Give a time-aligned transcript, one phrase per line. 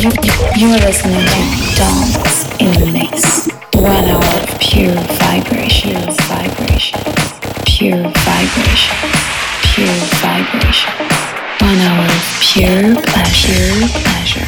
[0.00, 3.48] You're listening to Dance in the Mix.
[3.74, 5.98] One hour pure vibration,
[6.30, 7.02] vibration,
[7.66, 8.94] pure vibration,
[9.66, 10.92] pure vibration.
[11.58, 12.06] One hour
[12.38, 14.46] pure pleasure, pleasure.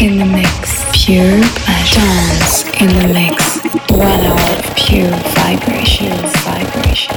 [0.00, 2.00] In the mix, pure pleasure.
[2.00, 3.60] Dance in the mix.
[3.90, 6.16] One hour pure vibration,
[6.48, 7.14] vibration,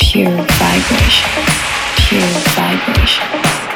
[0.00, 1.30] pure vibration,
[1.94, 3.67] pure vibration.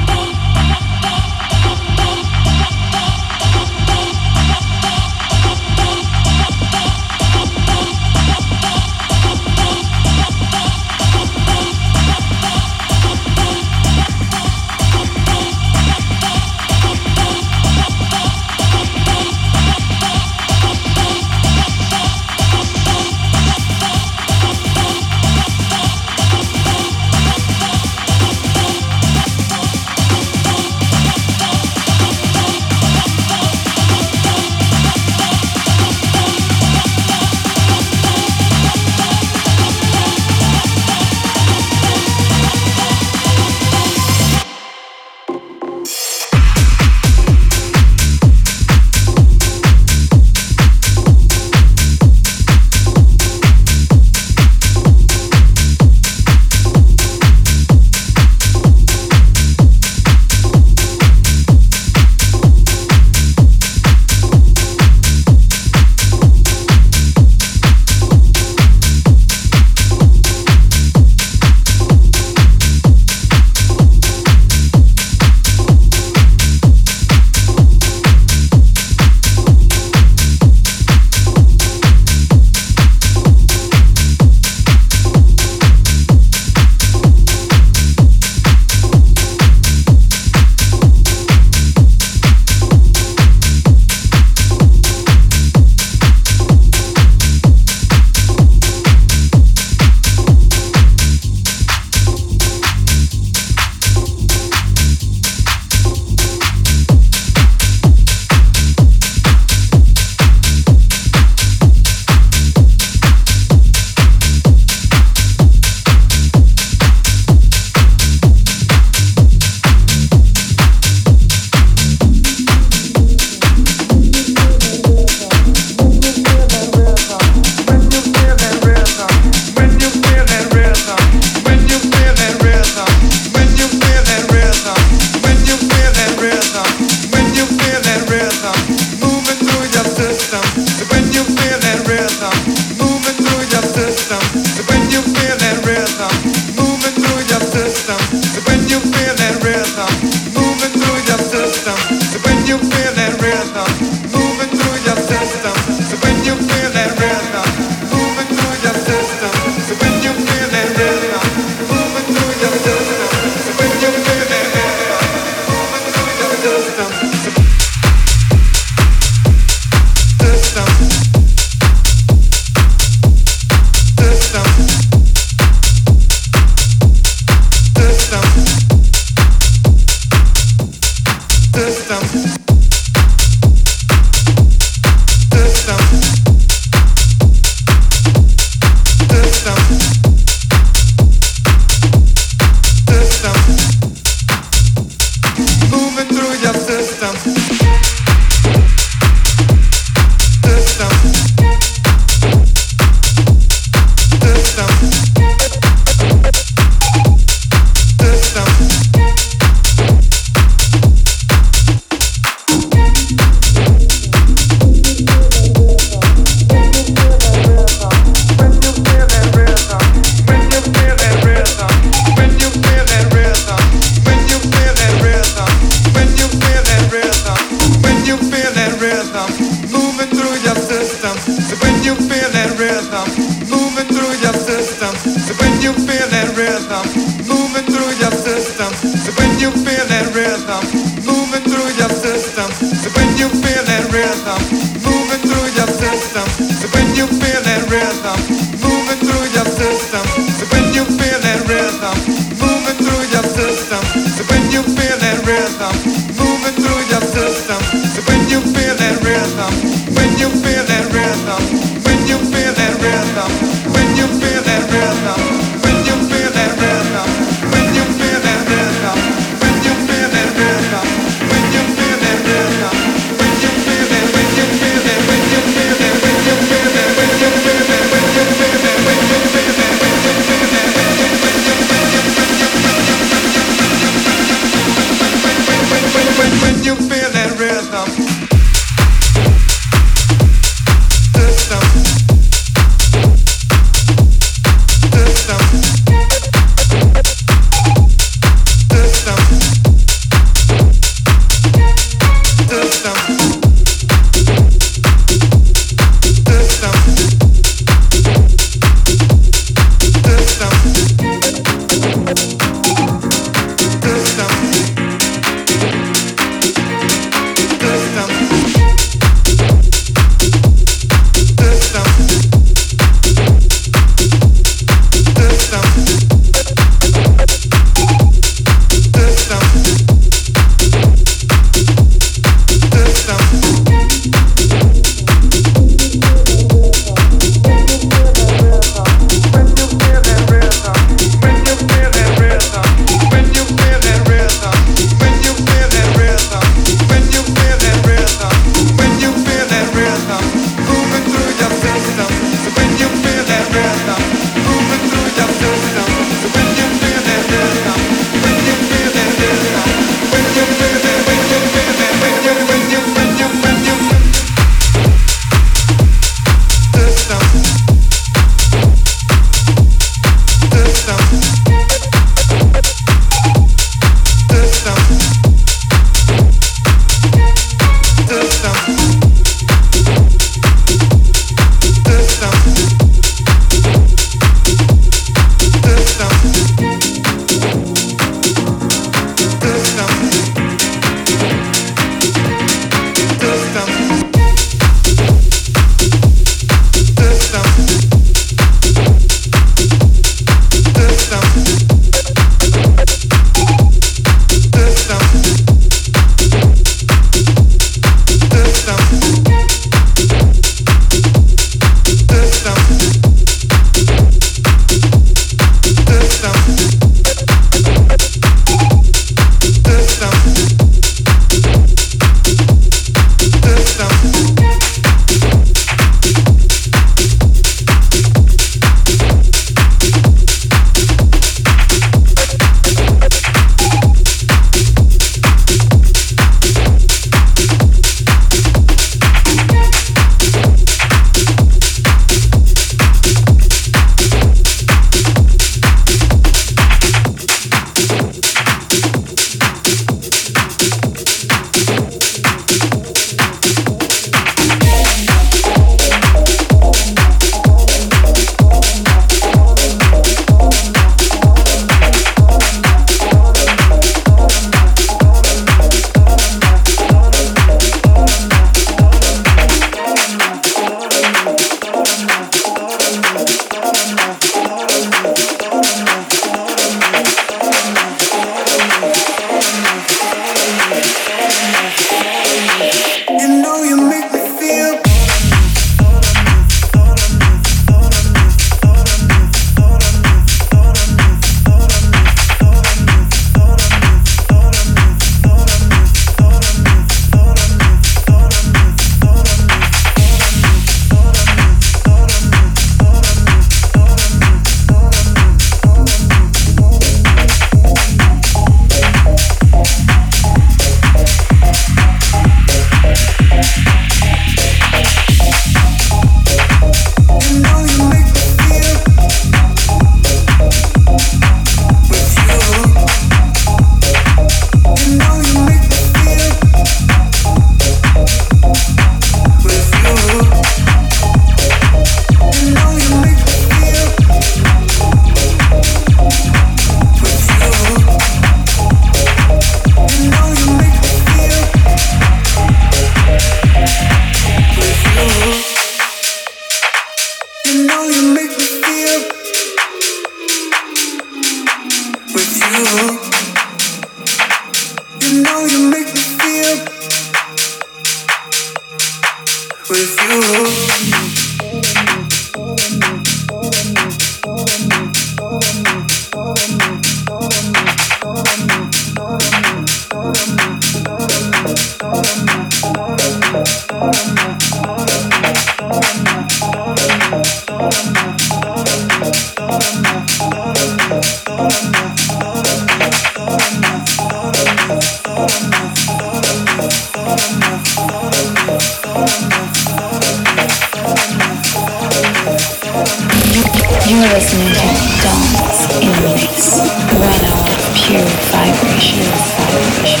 [598.74, 600.00] purified,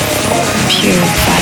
[0.68, 1.35] purified.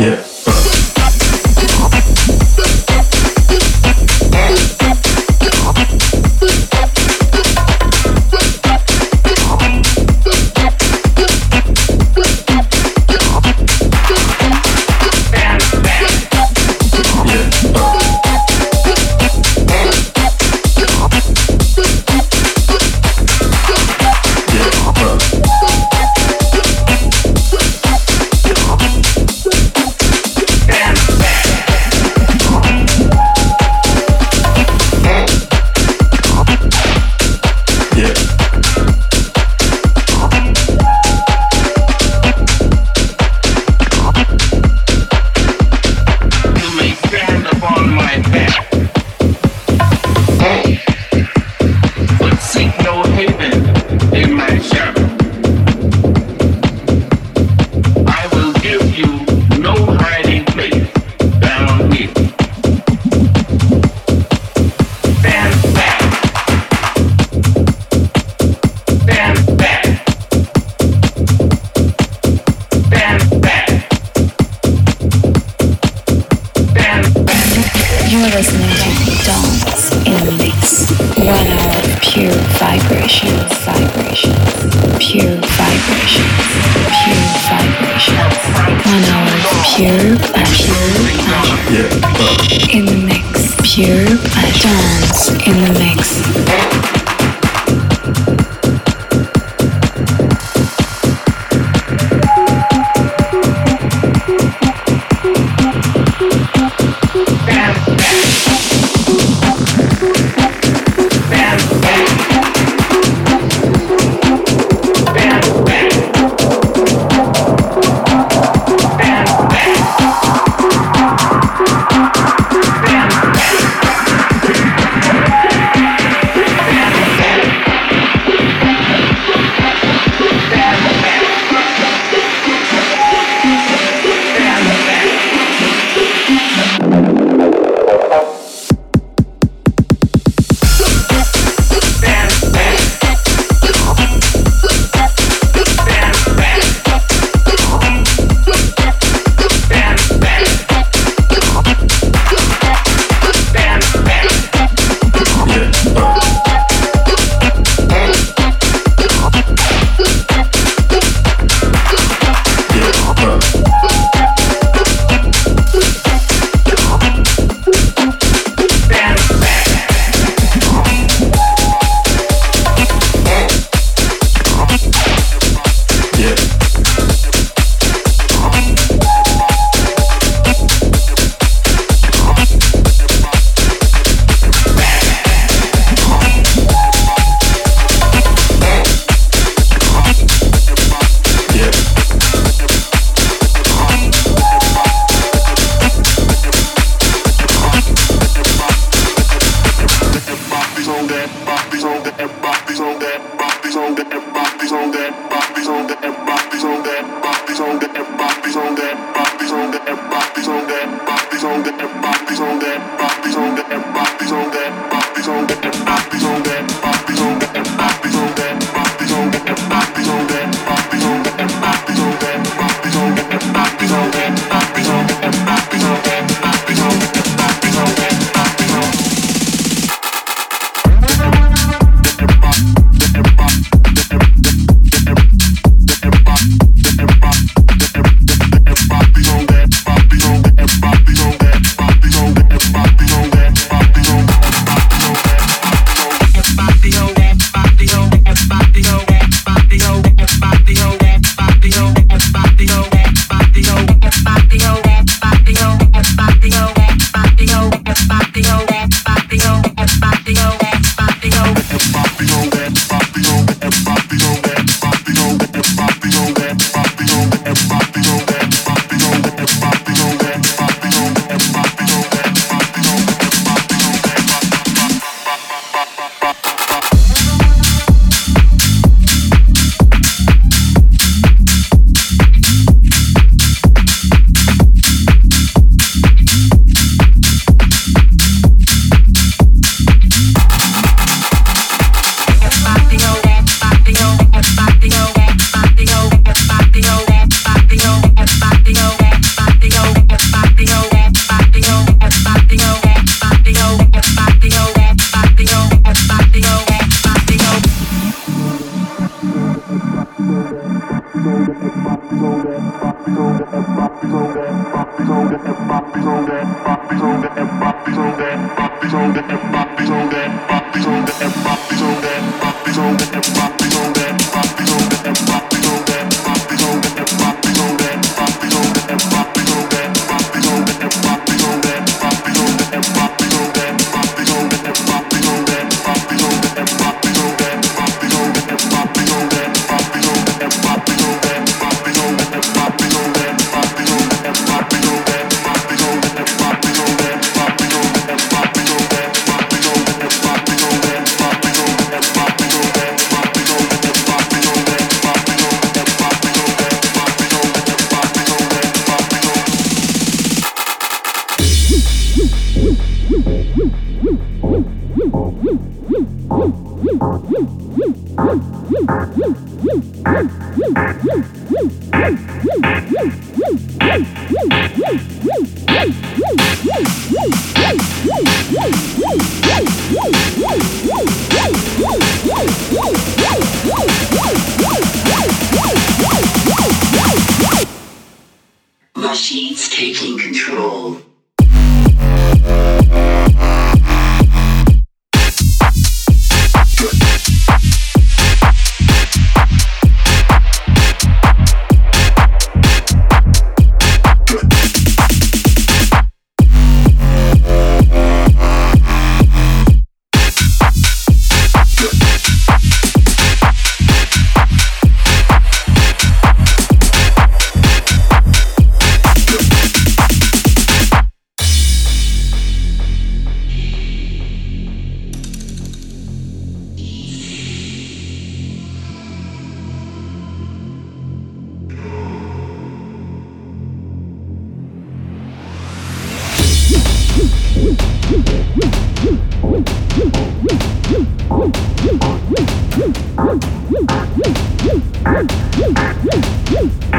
[0.00, 0.27] Yeah.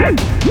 [0.10, 0.50] Woo!